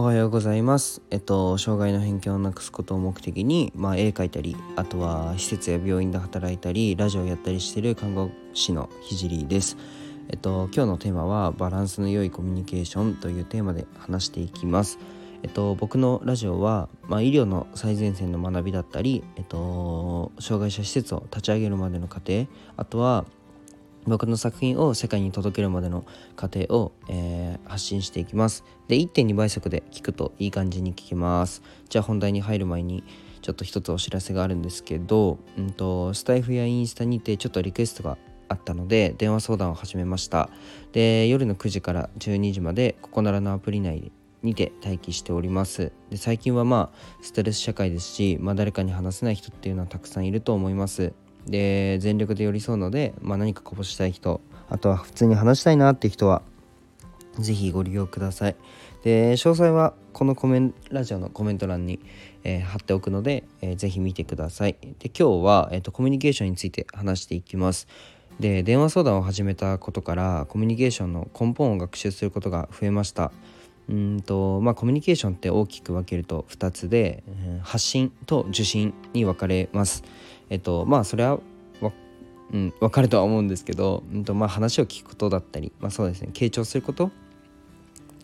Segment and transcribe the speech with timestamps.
[0.00, 1.02] おはようございます。
[1.10, 9.76] えっと、障害の偏見をなくすことを目的に、まあ、絵描いたり、あとは施設や病院で働いたり、ラジオやったりしている看護師のひじりです。
[10.28, 15.00] えっと、今日のテーマは、バランスの良いコミュニケーションというテーマで話していきます。
[15.42, 22.46] えっと、僕のラジオは、まあ、医療の最前線の学びだったり、えっと、障害者施設を立ち上げるまでの過程、
[22.76, 23.24] あとは、
[24.08, 26.04] 僕の作品を世界に届けるまでの
[26.36, 28.64] 過程を、えー、発信していきます。
[28.88, 31.62] で、1.2倍速で聞くといい感じに聞けます。
[31.88, 33.04] じゃあ本題に入る前に
[33.42, 38.18] ちょっと一つお知らせがあるんですけど、うんと、スタイフやインスタにてちょっとリクエストが
[38.48, 40.50] あったので電話相談を始めました。
[40.92, 44.10] で、夜の9時から12時までここならのアプリ内
[44.42, 45.92] にて待機しております。
[46.10, 51.12] で、最近はまあストレス社会ですし、まあ誰かに話せない人っていうのはたくさんいると思います。
[51.46, 56.42] で全力で寄り添うので、まあ、何かこぼしたい人あとは普通に話したいなって人は
[57.38, 58.56] 是非ご利用ください。
[59.04, 62.00] で詳細はこのコメンラジオのコメント欄に、
[62.42, 64.76] えー、貼っておくので、えー、ぜ見てください。
[64.98, 67.86] で今日は、えーと、コミュニケーションについて話していきます。
[68.40, 73.32] で電話相談を始めたことからコミュニケーションの根本を学習することが増えました。
[73.88, 77.22] うんとまあコミュニケーションって大きく分けると2つで、
[77.62, 80.02] 発信と受信に分かれます。
[80.50, 81.40] えっとまあそれは
[82.52, 87.10] うん、分かるとは思うんですけど、うんとまあ、話を聞くことだったり、まあ、そうですね傾聴すること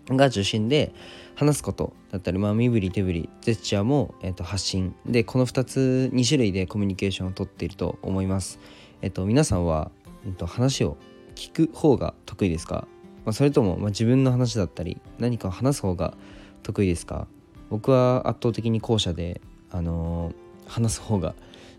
[0.09, 0.95] が受信で
[1.35, 4.95] 話すことだったり、まあ、身振り手振りジェスチャーも、えー、と発信。
[5.07, 8.61] でこの2つ2種類でコミュニケーションをとっていると思います。
[9.03, 9.91] えっ、と、皆さんは、
[10.25, 10.97] えー、と話を
[11.35, 12.87] 聞く方が得意ですか、
[13.25, 16.15] まあ、それとも、まあ、自分の話だったり何かを話す方が
[16.63, 17.27] 得意ですか？
[17.71, 21.35] 僕は圧倒的に後者で、あのー、話す方が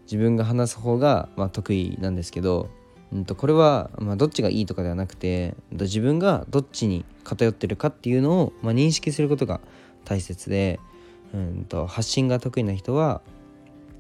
[0.06, 2.70] 自分が話す方が、まあ、得意なんですけど、
[3.14, 9.62] うんと、これは、まあ、どっちがいいとかではなくて自分がどっちに偏ってるかっていうのを、まあ、認識することが
[10.04, 10.80] 大切で、
[11.34, 13.22] うんと、発信が得意な人は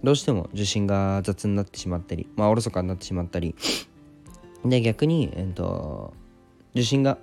[0.03, 3.55] どうしても受信が雑になってしまったり、まあ、おろそかになってしまったり
[4.63, 6.13] で逆に、えーと
[6.75, 7.17] 受信が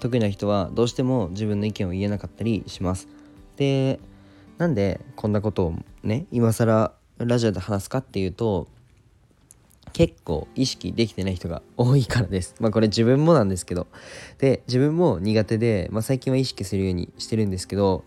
[0.00, 3.08] 得意な人はどうしても自分の意見を言えなかったりします。
[3.56, 4.00] で
[4.58, 8.68] なんでこんなことをね今更ラジオで話すかっていうと
[9.92, 12.54] 結構意識できてない人が多いからです。
[12.60, 13.86] まあこれ自分もなんですけど。
[14.38, 18.04] で、自分も苦手で、まあ最近は意識するようにしてるんですけど、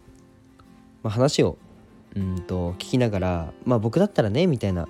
[1.03, 1.57] まあ話を、
[2.15, 4.87] うんと聞きながら、まあ僕だったらね、みたいな、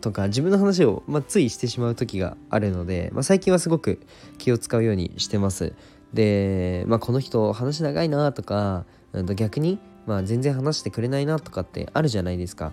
[0.00, 4.00] とか自分の話を、まあ、ついしてしまう時があるので、まあ最近はすごく
[4.38, 5.72] 気を使うようにしてます。
[6.12, 12.72] で、まあこの人話長いなとか、うんと逆に、まあ全然話してくれないなとかってあるじゃないですか。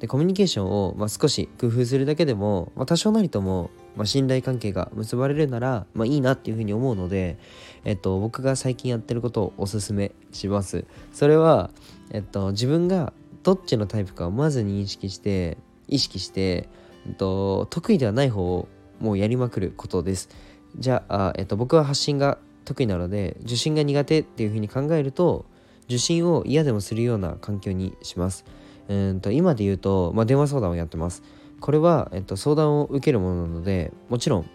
[0.00, 7.38] でコミュニケーションを、まあ、少し工夫するだけでも、まあ、多少なりとも、まあ、信頼関係が結ばれるなら、まあ、いいなっていうふうに思うので、
[7.84, 10.84] えっと、僕が最近やってることをおすすめします。
[11.12, 11.70] それは、
[12.10, 16.68] えっと、自分がどっちのタイプかをまず認識して意識して、
[17.06, 18.68] えっと、得意ではない方を
[19.00, 20.28] もうやりまくることです。
[20.76, 25.46] じゃあ、えっと、僕は発信が得意なので受信が苦手っていうふうに考えると
[25.86, 28.44] 受信を嫌でもするような環境にします。
[28.88, 31.22] うんと今で言うと、まあ、電話相談をやってます。
[31.60, 34.50] これは、えっと、相談を受けるものなのでもちろん、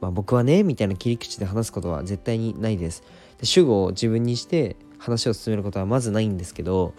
[0.00, 3.02] まあ、僕はねみたいな切り口で話すことは絶対にないです。
[3.38, 6.94] で主語を自分にして話を進めることはまずないんですけど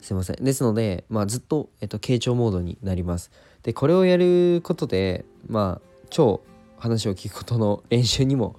[0.00, 0.44] すいません。
[0.44, 3.30] ですので、まあ、ずっと、えっと、傾聴モードになります。
[3.62, 6.40] でこれをやることで、まあ、超
[6.78, 8.56] 話を聞くことの練習にも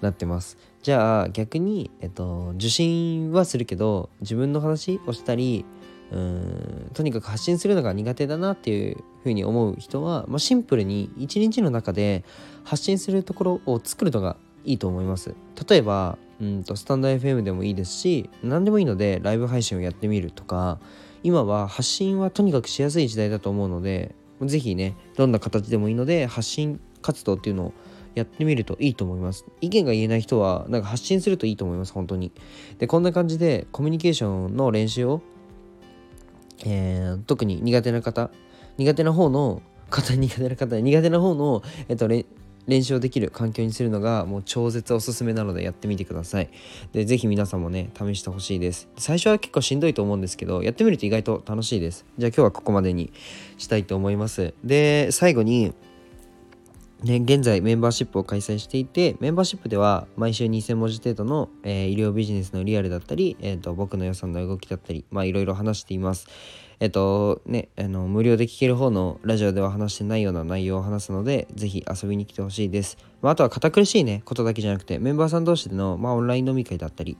[0.00, 0.58] なってます。
[0.82, 5.64] じゃあ逆に、えっと、受信はするけど自分の話をしたり
[6.12, 12.24] うんとにかく発信するのが苦手だなっていうふうに思う人は、まあ、シンプルに一日の中で
[12.64, 15.34] 発信するところを作るのがいいと思います
[15.68, 20.78] 例えばうんとスタンド FM でもいいですし何でもいいのでライブ配信をやってみるとか
[21.22, 27.72] 今は発信はとにかくしやすい時代だと思うので是非ねどんな形でもいいので発信活動っていうのを
[28.14, 29.46] やってみるといいと思います。
[29.60, 32.32] 意見が言えない人はなんか発信するといいと思います、本当に。
[32.78, 35.22] で、こんな感じでコミュニケーションの練習を
[36.64, 38.30] えー、特に苦手な方
[38.78, 42.08] 苦手な方の方苦手な方苦手な方の、えっと、
[42.66, 46.50] 練習できる環境にするのがもう超絶おすすめなのでやってみてください。
[46.92, 48.88] で、是非皆さんもね、試してほしいです。
[48.96, 52.06] 最初は結構しんどいと思うんですけど、やってみると意外と楽しいです。
[52.18, 53.12] じゃあ今日はここまでに
[53.58, 54.54] したいと思います。
[54.64, 55.74] で、最後に、
[57.04, 66.28] ね、現在メンバーシップを開催していて、メンバーシップでは毎週2000文字程度の、えー、医療ビジネスのリアルだったり、えーと、僕の予算の動きだったり、いろいろ話しています。
[66.82, 77.16] えっとねあの無料で聴ける方のラジオでは話してないような内容を話すのでぜひ遊びに来てほしいです、まあ、あとは堅苦しいねことだけじゃなくてメンバーさん同士での、まあ、オンライン飲み会だったり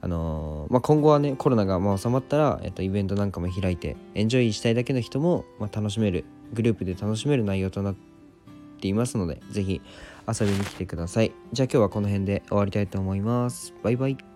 [0.00, 8.13] あのー、まあ、今後はねコロナがまあ収まったら、えっと、イベントなんかも開いてエンジョイしたいだけの人も、まあ、楽しめるグループで楽しめる内容となって
[8.84, 9.80] っていますのでぜひ
[10.28, 11.32] 遊びに来てください。
[11.52, 13.74] じゃあ今日はこの辺で終わりたいと思います。
[13.82, 14.33] バイバイ。